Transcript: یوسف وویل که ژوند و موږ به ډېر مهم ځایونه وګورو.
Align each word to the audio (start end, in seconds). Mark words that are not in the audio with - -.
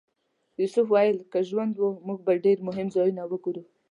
یوسف 0.61 0.87
وویل 0.89 1.17
که 1.31 1.39
ژوند 1.49 1.73
و 1.79 1.87
موږ 2.07 2.19
به 2.25 2.33
ډېر 2.45 2.57
مهم 2.67 2.87
ځایونه 2.95 3.21
وګورو. 3.27 3.63